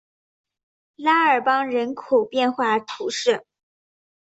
[0.95, 3.45] 拉尔邦人口变化图示